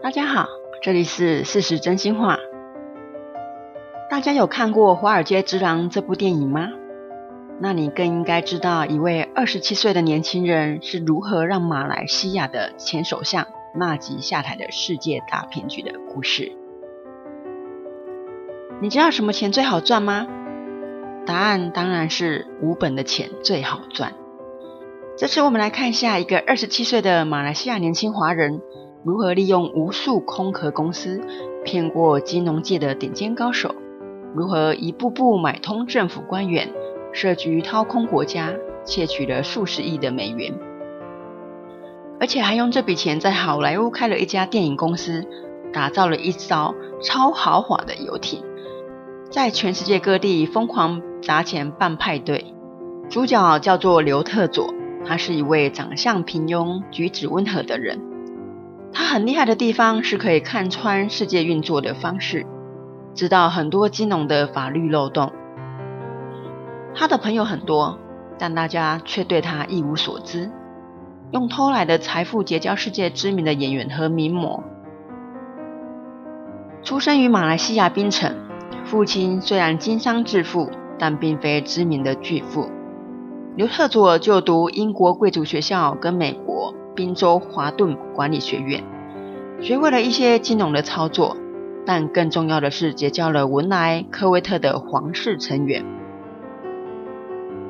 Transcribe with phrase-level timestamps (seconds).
[0.00, 0.46] 大家好，
[0.80, 2.38] 这里是事实真心话。
[4.08, 6.68] 大家有看过《华尔街之狼》这部电影吗？
[7.58, 16.52] 那你更应该知道一位二十七岁的年轻人是如何让马来西亚的前首相纳吉下台的世界大骗局的故事。
[18.80, 20.28] 你知道什么钱最好赚吗？
[21.26, 24.12] 答案当然是无本的钱最好赚。
[25.16, 28.62] 这次我们来看一下一个二十七岁的马来西亚年轻华人。
[29.04, 31.20] 如何利用无数空壳公司
[31.64, 33.74] 骗过金融界的顶尖高手？
[34.34, 36.68] 如何一步步买通政府官员，
[37.12, 38.52] 设局掏空国家，
[38.84, 40.52] 窃取了数十亿的美元？
[42.20, 45.24] 而且还用这笔钱在好莱坞开了一家电影公司，
[45.72, 48.42] 打造了一艘超豪华的游艇，
[49.30, 52.52] 在全世界各地疯狂砸钱办派对。
[53.08, 54.74] 主角叫做刘特佐，
[55.06, 58.00] 他是一位长相平庸、举止温和的人。
[58.92, 62.46] 他很厉害的地方是可以看穿世界运作的方式，
[63.14, 65.32] 知道很多金融的法律漏洞。
[66.94, 67.98] 他的朋友很多，
[68.38, 70.50] 但大家却对他一无所知。
[71.30, 74.64] 用偷来的财富结交世界知名的演员和名模。
[76.82, 78.34] 出生于马来西亚槟城，
[78.84, 82.70] 父亲虽然经商致富，但并非知名的巨富。
[83.54, 86.74] 刘特佐就读英国贵族学校跟美国。
[86.98, 88.82] 宾州华顿管理学院
[89.60, 91.36] 学会了一些金融的操作，
[91.86, 95.84] 但更重要的是结交了文莱、科威特的皇室成员。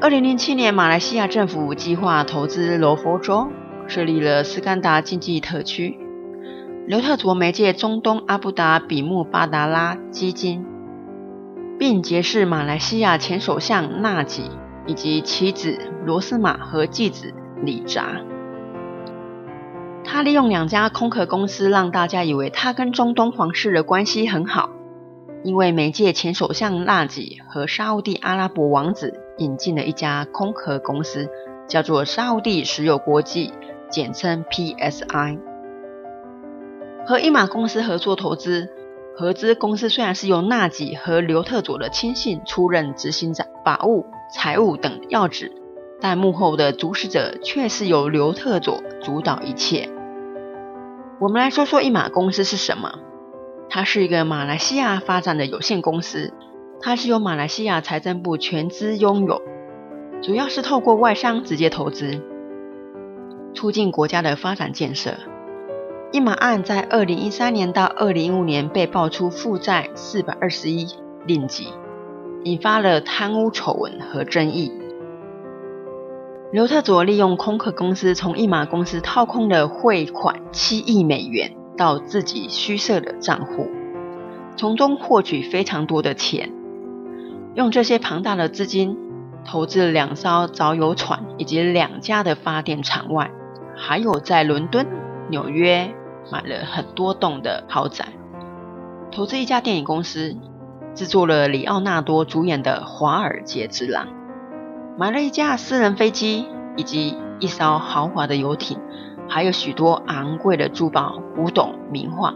[0.00, 3.48] 二零零七年，马来西亚政府计划投资罗佛州，
[3.86, 5.98] 设立了斯干达经济特区。
[6.86, 10.64] 刘特卓媒介中东阿布达比穆巴达拉基金，
[11.78, 14.44] 并结识马来西亚前首相纳吉
[14.86, 18.22] 以及妻子罗斯玛和继子李扎。
[20.04, 24.70] 他利用两家空壳公司，让大家以为他跟中东皇室的关系很好，
[25.44, 31.28] 因为媒介前首相纳吉和沙乌地阿拉伯王子引进了一家空壳公司，
[31.68, 33.52] 叫做沙乌地石油国际，
[33.88, 35.38] 简称 PSI。
[37.06, 38.68] 和一马公司合作投资，
[39.16, 45.52] 合资公司虽然是由纳吉和刘特佐的亲信出任执行长、法务、财务等要职，
[46.00, 49.88] 但幕后的主使者却是由刘特佐主导一切。
[51.20, 52.98] 我们来说说一马公司是什么？
[53.68, 56.32] 它是一个马来西亚发展的有限公司，
[56.80, 59.42] 它是由马来西亚财政部全资拥有，
[60.22, 62.20] 主要是透过外商直接投资，
[63.54, 65.12] 促进国家的发展建设。
[66.10, 70.88] 一马案在二零一三年到二零一五年被爆出负债四百二十一
[71.26, 71.68] 令吉，
[72.42, 74.72] 引发了贪污丑闻和争议。
[76.52, 83.68] 刘特佐利用空壳公司从一马公司套空的汇款七亿美元到自己虚设的账户，
[84.56, 86.52] 从中获取非常多的钱，
[87.54, 88.98] 用这些庞大的资金
[89.44, 93.30] 投资了两艘藻油船以及两家的发电厂外，
[93.76, 94.84] 还有在伦敦、
[95.28, 95.94] 纽约
[96.32, 98.06] 买了很多栋的豪宅，
[99.12, 100.36] 投资一家电影公司，
[100.96, 104.06] 制作了李奥纳多主演的《华尔街之狼》。
[104.98, 106.46] 买了一架私人飞机，
[106.76, 108.78] 以及一艘豪华的游艇，
[109.28, 112.34] 还有许多昂贵的珠宝、古董、名画。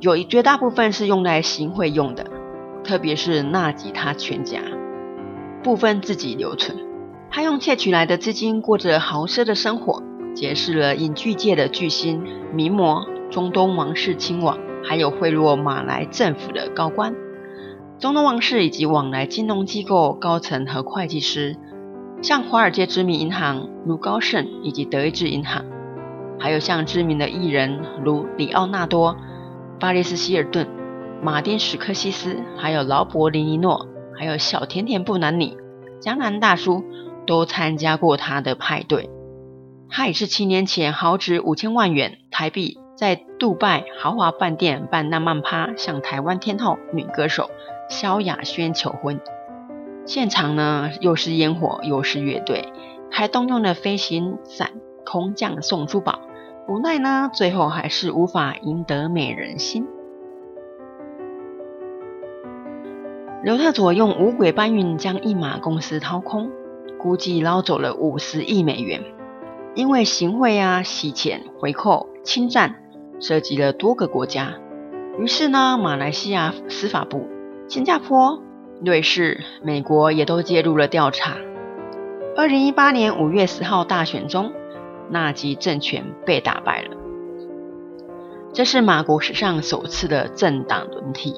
[0.00, 2.26] 有一绝大部分是用来行贿用的，
[2.84, 4.60] 特别是纳吉他全家，
[5.62, 6.76] 部分自己留存。
[7.30, 10.02] 他用窃取来的资金过着豪奢的生活，
[10.34, 12.22] 结识了影剧界的巨星、
[12.52, 17.14] 名模、中东王室亲王，还有贿赂马来政府的高官。
[17.98, 21.56] 中东王室以及往来金融机构高层和会计师，
[22.20, 25.64] 像华尔街知名银行如高盛以及德意志银行，
[26.38, 29.16] 还有像知名的艺人如里奥纳多、
[29.80, 30.68] 巴里斯希尔顿、
[31.22, 35.56] 马丁史科西斯，还有劳勃林尼诺，还有小甜甜布兰妮、
[35.98, 36.84] 江南大叔，
[37.26, 39.08] 都参加过他的派对。
[39.88, 47.48] 他也是七年前豪值五千万元台币，在杜拜豪华饭店办浪漫趴，向台湾天后女歌手。
[47.88, 49.20] 萧亚轩求婚，
[50.06, 52.72] 现场呢又是烟火又是乐队，
[53.10, 54.72] 还动用了飞行伞
[55.04, 56.20] 空降送珠宝，
[56.68, 59.86] 无奈呢最后还是无法赢得美人心。
[63.44, 66.50] 刘特佐用五轨搬运将一马公司掏空，
[66.98, 69.04] 估计捞走了五十亿美元，
[69.76, 72.82] 因为行贿啊、洗钱、回扣、侵占，
[73.20, 74.54] 涉及了多个国家，
[75.20, 77.35] 于是呢马来西亚司法部。
[77.68, 78.40] 新加坡、
[78.84, 81.36] 瑞士、美国也都介入了调查。
[82.36, 84.52] 二零一八年五月十号大选中，
[85.10, 86.96] 纳吉政权被打败了。
[88.52, 91.34] 这是马国史上首次的政党轮替。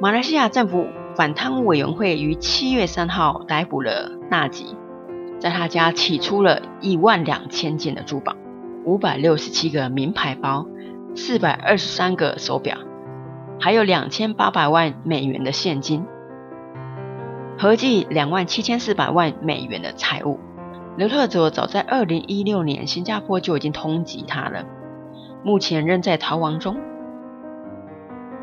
[0.00, 0.86] 马来西亚政府
[1.16, 4.76] 反贪污委员会于七月三号逮捕了纳吉，
[5.40, 8.36] 在他家起出了一万两千件的珠宝，
[8.84, 10.68] 五百六十七个名牌包，
[11.16, 12.78] 四百二十三个手表，
[13.60, 16.06] 还有两千八百万美元的现金，
[17.58, 20.40] 合计两万七千四百万美元的财物。
[20.96, 24.64] 刘特佐早在二零一六年新加坡就已经通缉他了，
[25.44, 26.78] 目前仍在逃亡中。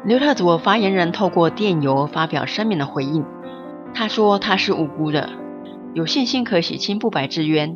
[0.05, 3.25] 刘特佐发言人透过电邮发表声明的回应，
[3.95, 5.29] 他说他是无辜的，
[5.93, 7.75] 有信心可洗清不白之冤。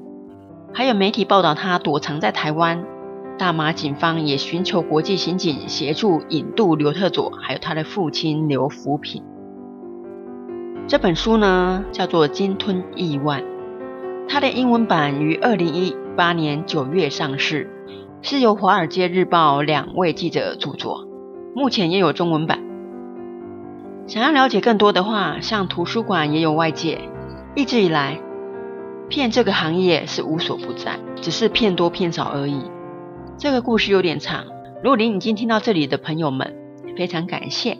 [0.73, 2.85] 还有媒体报道他躲藏在台湾，
[3.41, 9.23] 大马警方也寻求国际刑警协助引渡刘特佐，还有他的父亲刘福平。
[10.87, 13.41] 这本书呢叫做《鲸吞亿万》，
[14.29, 17.67] 它的英文版于二零一八年九月上市，
[18.21, 21.07] 是由《华尔街日报》两位记者著作。
[21.55, 22.59] 目前也有中文版。
[24.05, 27.09] 想要了解更多的话，像图书馆也有外借。
[27.55, 28.19] 一直以来，
[29.09, 32.61] 骗这个行业是无所不在，只是骗多骗少而已。
[33.41, 34.45] 这个故事有点长，
[34.83, 36.55] 如果您已经听到这里的朋友们，
[36.95, 37.79] 非常感谢。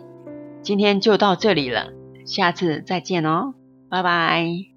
[0.60, 1.92] 今天就到这里了，
[2.26, 3.54] 下次再见哦，
[3.88, 4.71] 拜拜。